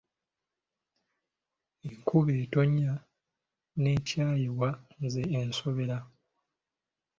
Enkuba 1.87 2.31
etonnya 2.43 2.93
n’ekyayibwa 3.81 4.69
nze 5.03 5.21
nsoberwa. 5.49 5.97